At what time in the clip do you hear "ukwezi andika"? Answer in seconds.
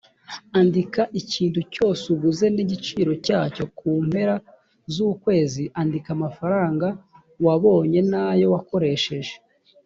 5.11-6.09